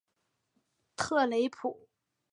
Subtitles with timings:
[0.95, 1.87] 特雷普。